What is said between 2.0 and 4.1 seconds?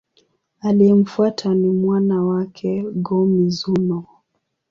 wake, Go-Mizunoo.